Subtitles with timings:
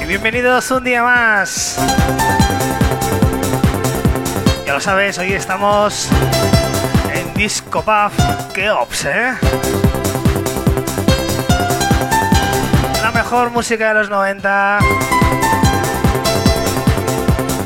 [0.00, 1.76] Y bienvenidos un día más.
[4.64, 6.08] Ya lo sabes, hoy estamos
[7.12, 8.12] en Disco Puff
[8.54, 9.34] Keops, ¿eh?
[13.02, 14.78] La mejor música de los 90.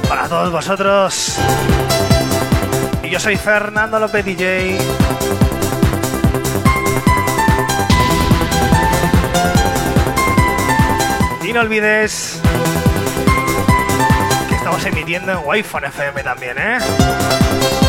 [0.09, 1.37] Para todos vosotros.
[3.03, 4.79] Y yo soy Fernando López DJ.
[11.57, 12.39] No olvides
[14.47, 17.86] que estamos emitiendo en Wi-Fi FM también, ¿eh?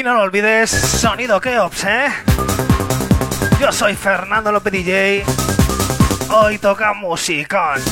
[0.00, 2.06] Y no lo olvides, sonido Keops, ¿eh?
[3.60, 5.24] Yo soy Fernando López DJ.
[6.30, 7.82] Hoy toca musicón.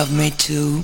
[0.00, 0.82] Love me too?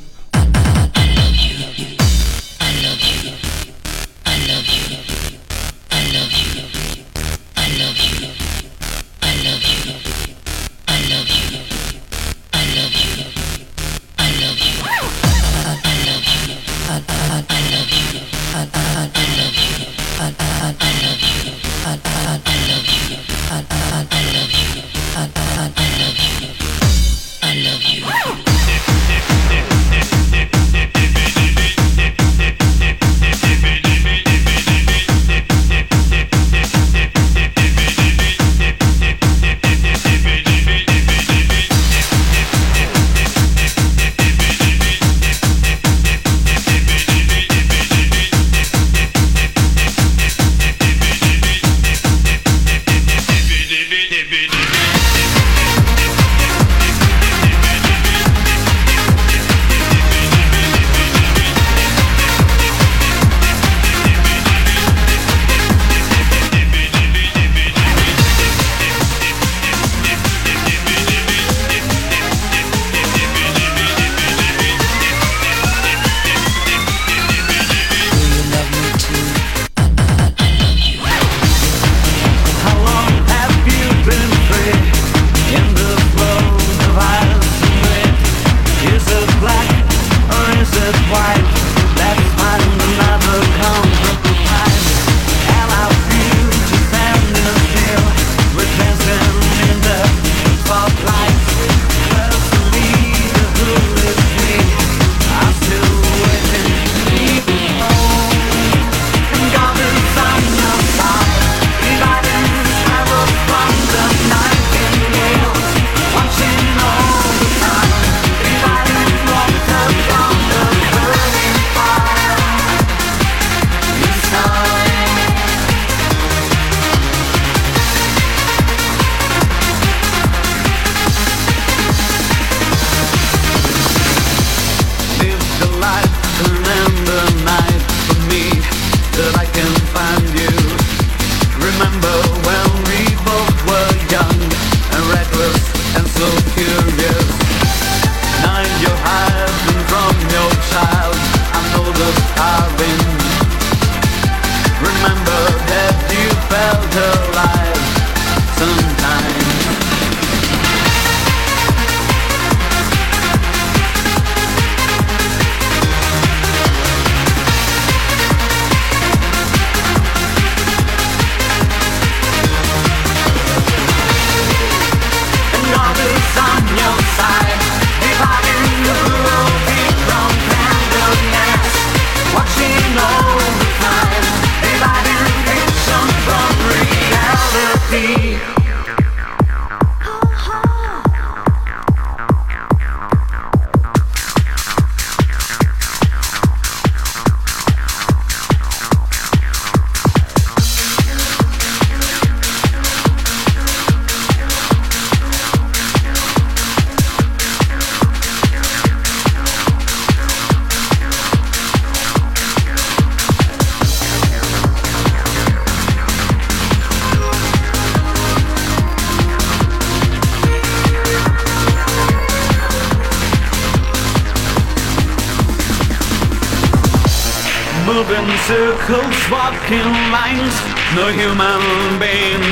[228.47, 230.55] Circles, walking lines,
[230.95, 232.45] no human being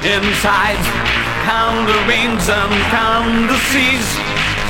[0.00, 0.80] inside.
[1.44, 4.08] Count the rings and count the seas.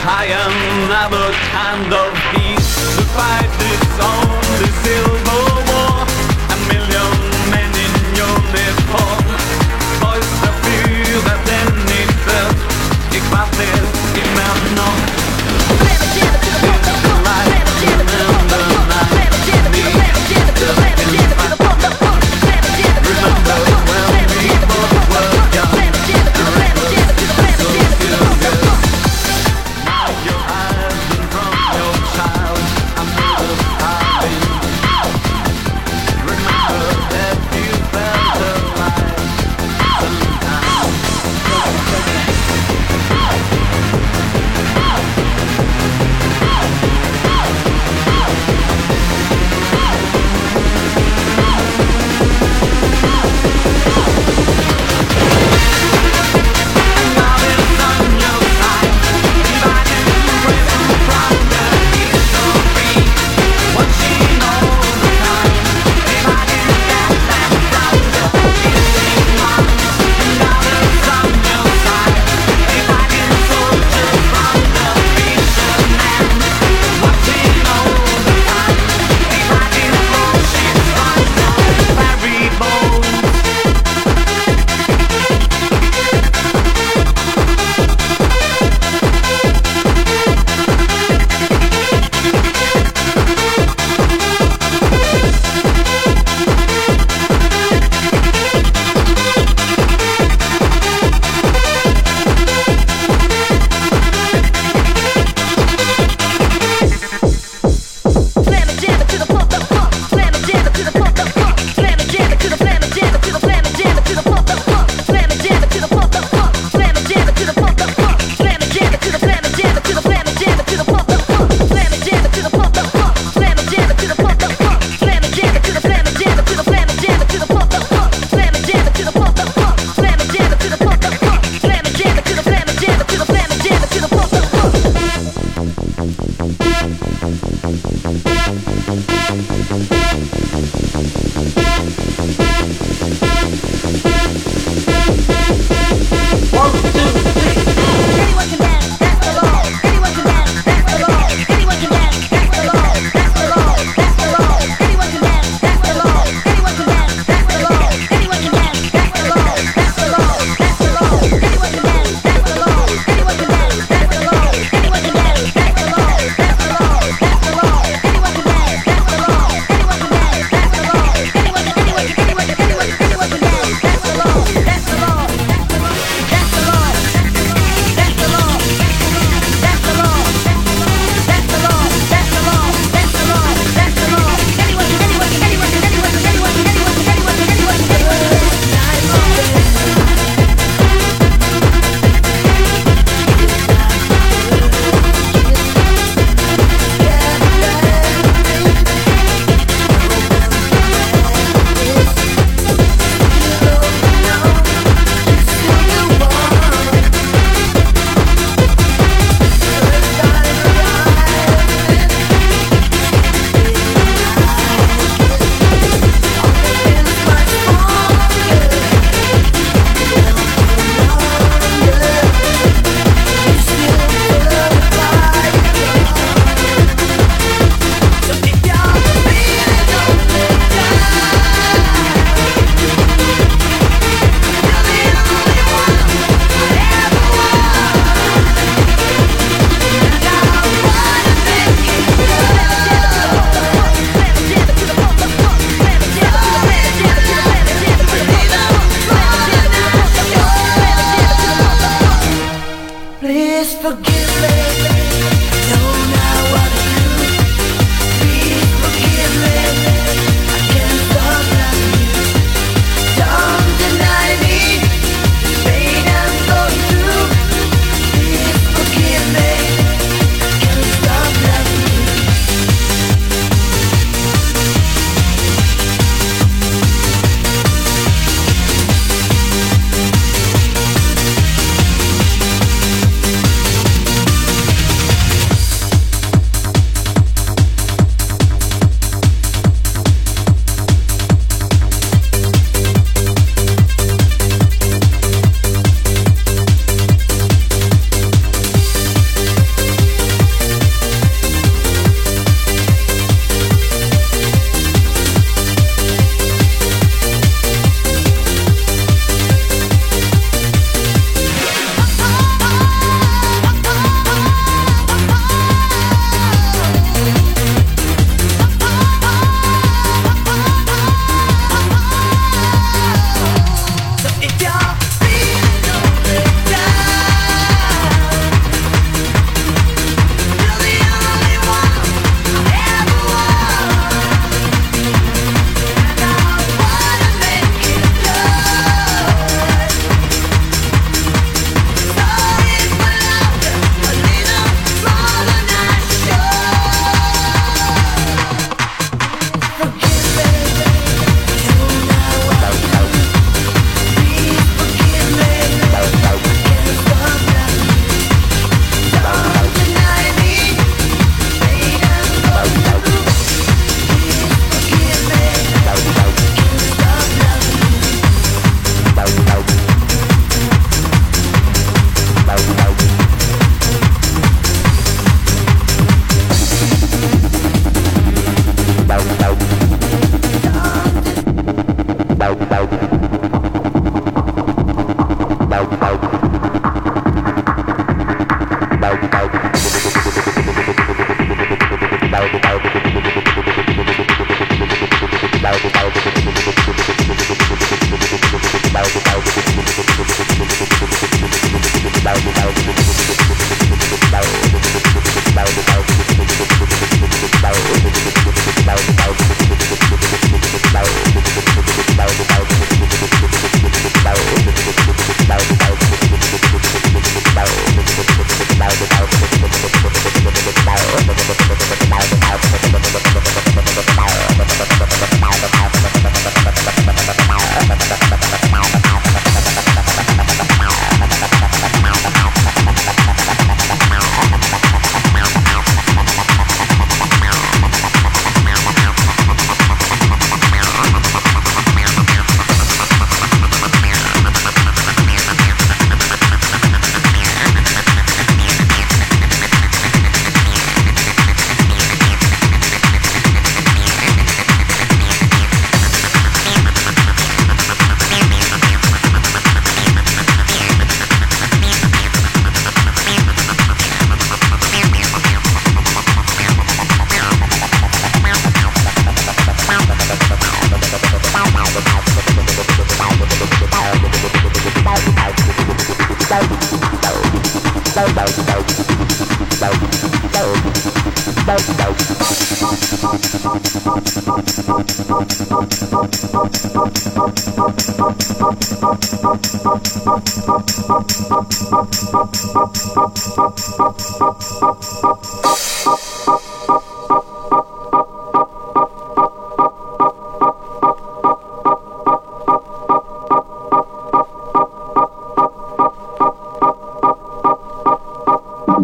[0.02, 0.54] I am
[0.90, 2.75] never kind of peace.
[2.97, 5.53] The fight is only civil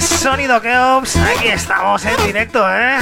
[0.00, 1.16] sonido que ops.
[1.16, 2.98] Aquí estamos en directo, ¿eh?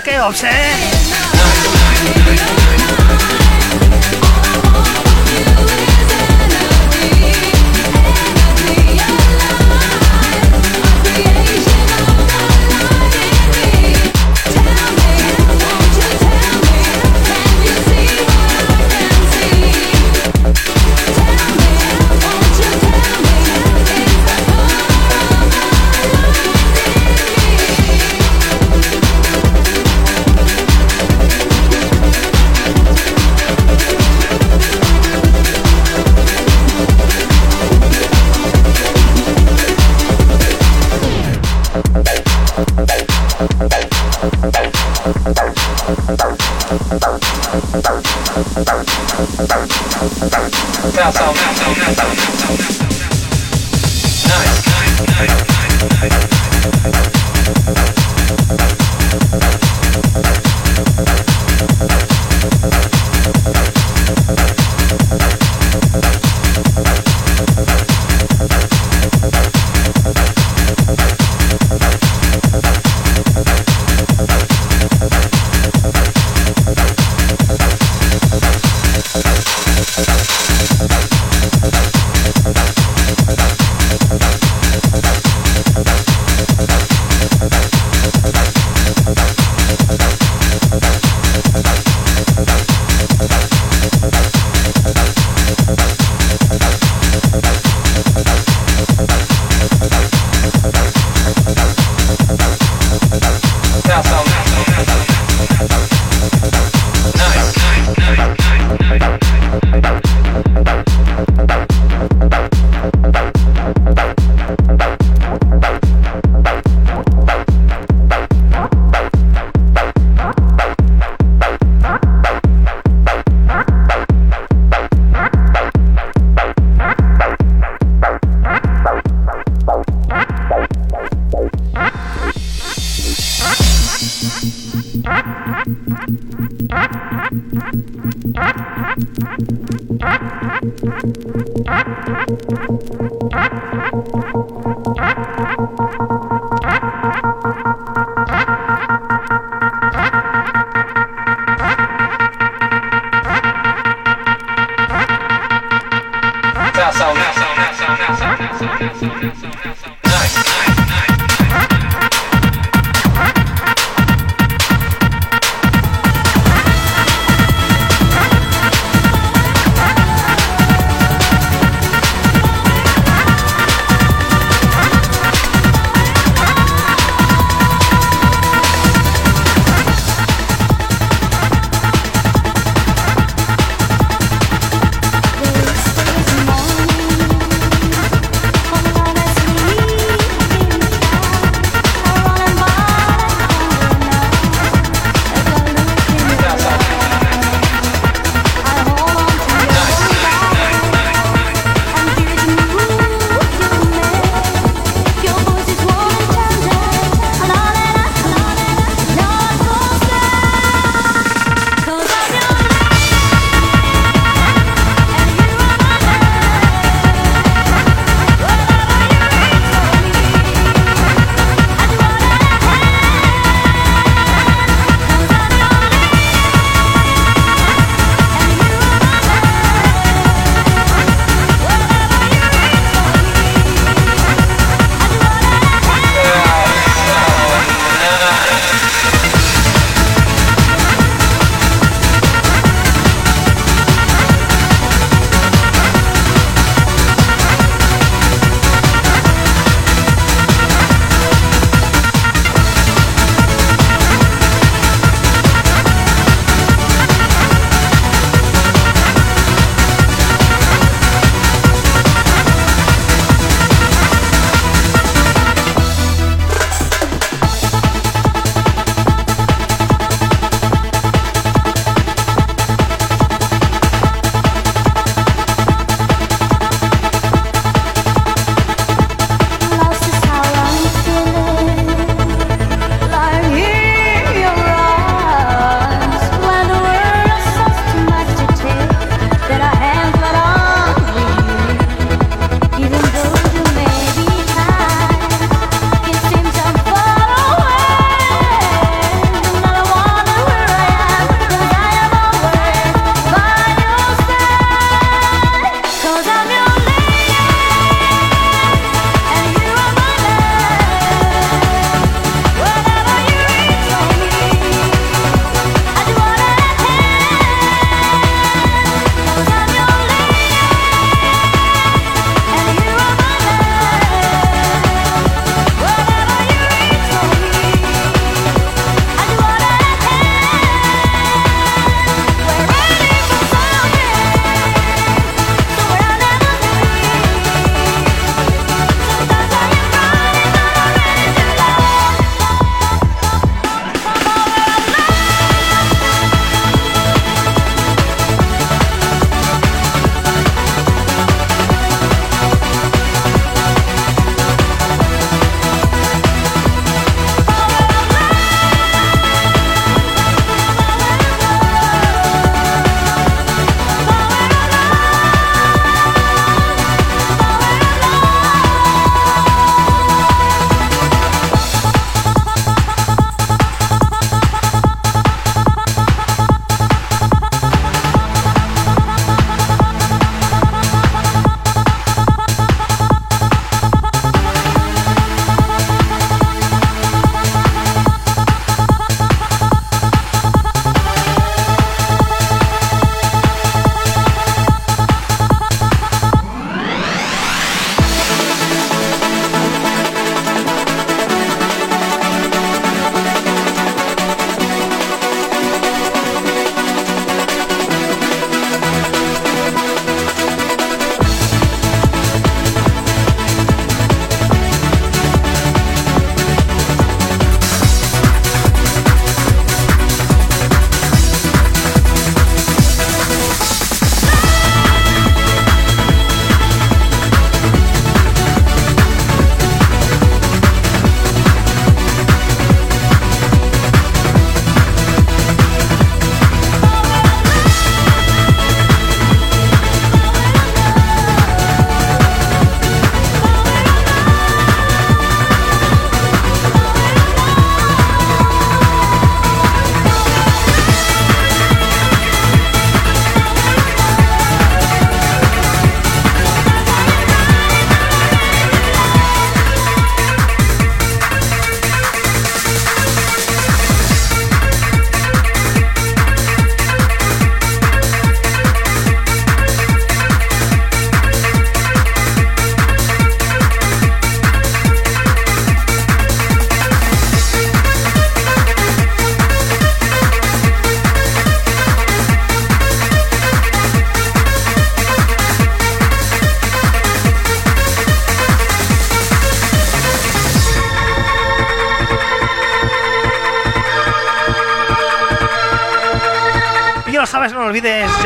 [0.00, 0.97] 给老子！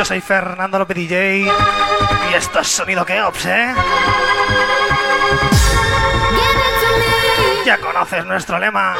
[0.02, 3.72] Yo soy Fernando López DJ y esto es Sonido Keops, ¿eh?
[7.64, 8.96] Ya conoces nuestro lema,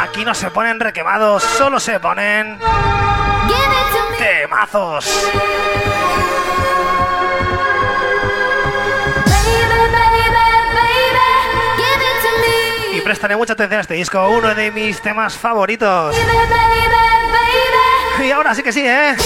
[0.00, 2.60] aquí no se ponen requemados, solo se ponen
[4.16, 5.28] temazos.
[12.92, 16.14] Y prestaré mucha atención a este disco, uno de mis temas favoritos.
[18.22, 19.16] Y ahora sí que sí, ¿eh?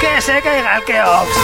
[0.00, 1.36] Que se caiga el Keops.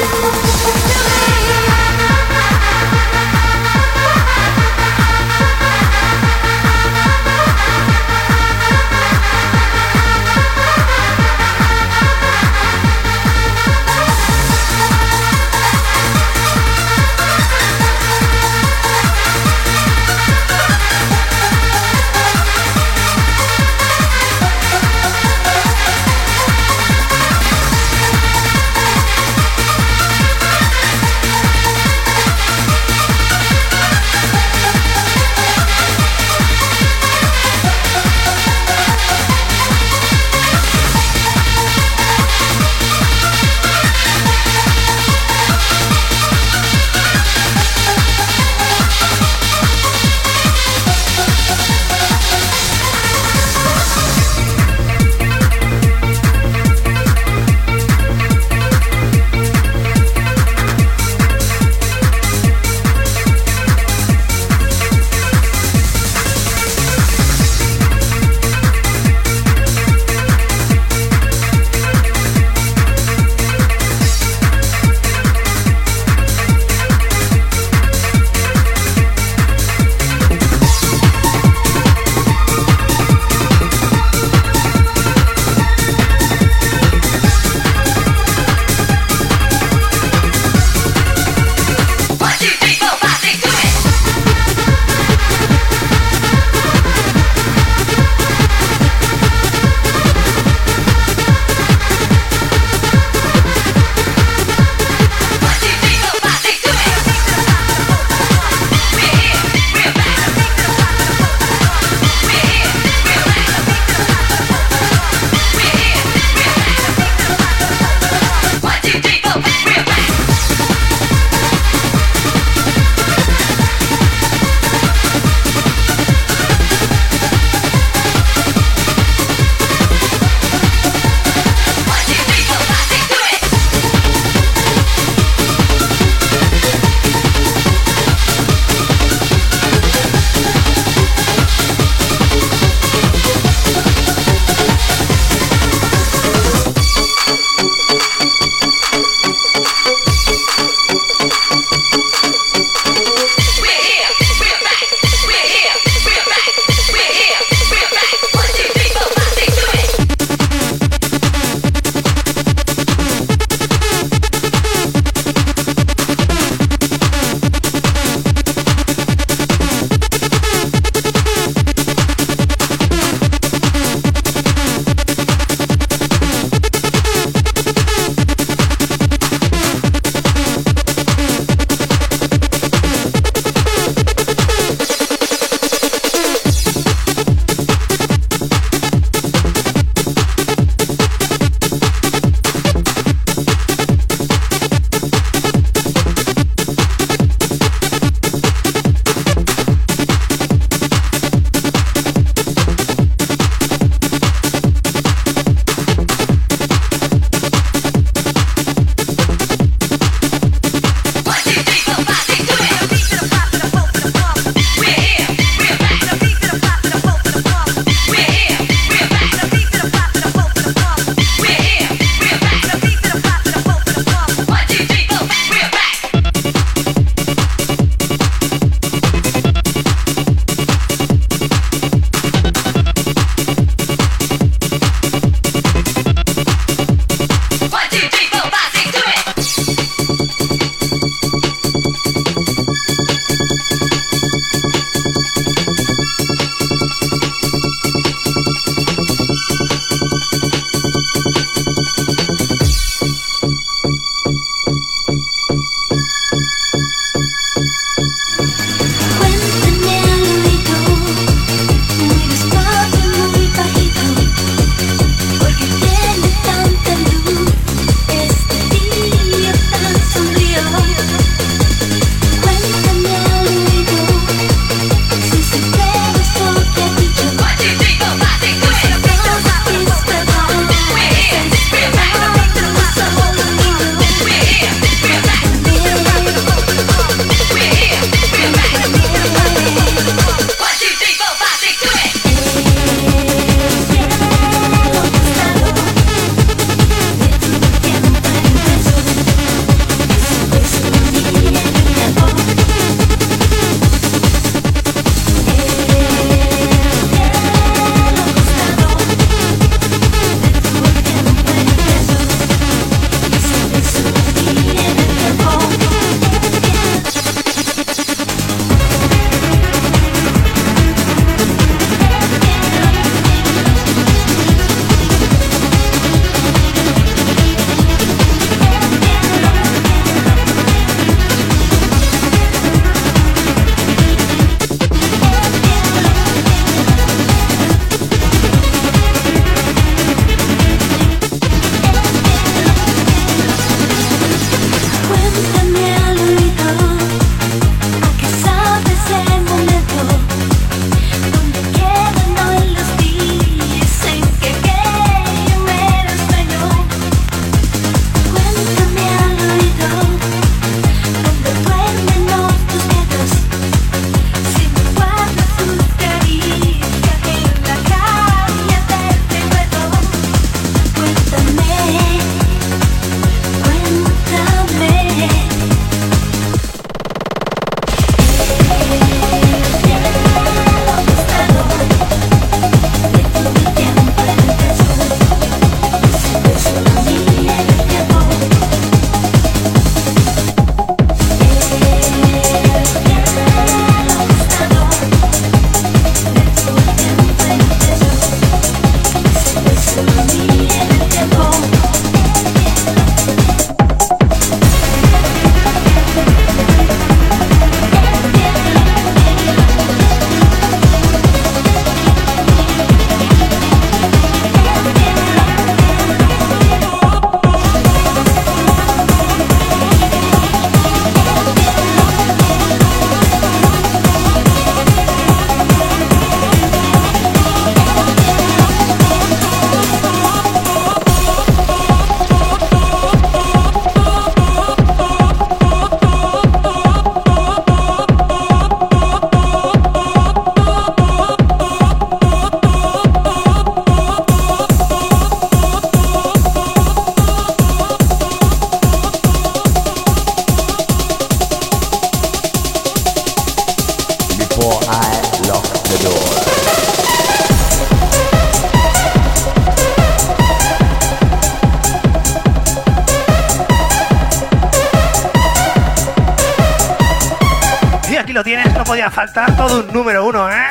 [469.12, 470.68] Faltar todo un número uno, ¿eh?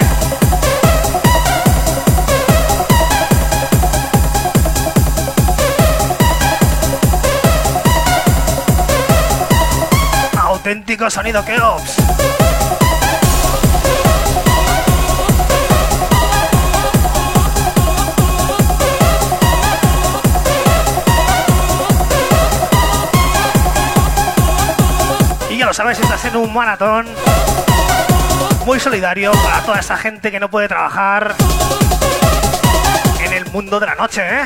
[10.37, 11.97] Auténtico sonido que ops.
[25.73, 27.05] sabes, estás en un maratón
[28.65, 31.35] muy solidario para toda esa gente que no puede trabajar
[33.23, 34.43] en el mundo de la noche, ¿eh?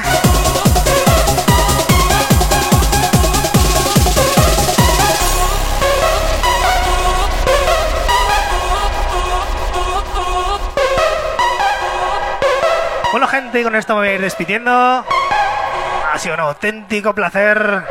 [13.12, 14.72] Bueno gente, con esto me voy a ir despidiendo.
[14.72, 17.84] Ha sido un auténtico placer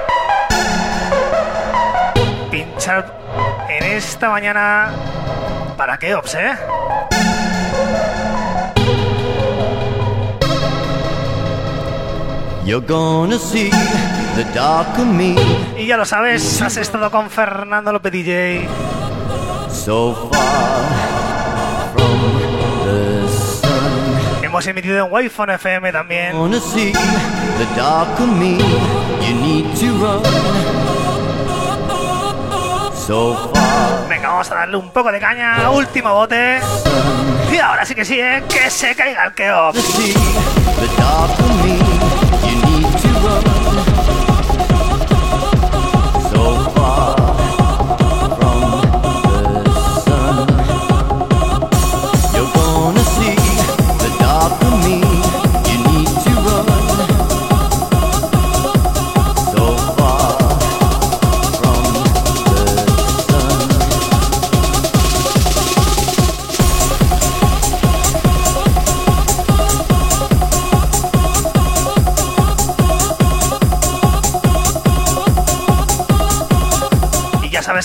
[2.50, 3.18] pinchar
[3.68, 4.92] en esta mañana
[5.76, 6.52] para qué ops, ¿eh?
[12.64, 13.70] You're gonna see
[14.36, 15.36] the dark of me.
[15.78, 18.66] Y ya lo sabes, has estado con Fernando López DJ.
[19.70, 22.20] So far from
[22.84, 24.44] the sun.
[24.44, 26.32] Hemos emitido en Wi-Fi FM también.
[26.32, 28.56] Gonna see the dark of me.
[29.26, 30.73] You need to run.
[34.09, 35.70] Venga, vamos a darle un poco de caña.
[35.70, 36.61] Último bote.
[37.52, 38.42] Y ahora sí que sí, ¿eh?
[38.48, 39.78] Que se caiga el Keops.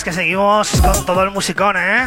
[0.00, 2.06] Sabes que seguimos con todo el musicón, ¿eh?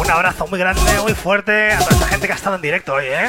[0.00, 2.94] Un abrazo muy grande, muy fuerte a toda esta gente que ha estado en directo
[2.94, 3.28] hoy, ¿eh?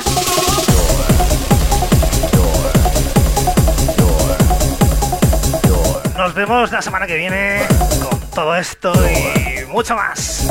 [6.18, 7.66] Nos vemos la semana que viene
[8.08, 10.46] con todo esto y mucho más.